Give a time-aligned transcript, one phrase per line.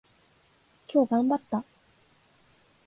[0.91, 1.63] 今日頑張った。